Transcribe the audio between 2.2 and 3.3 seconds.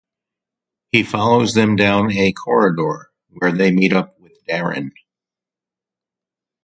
corridor,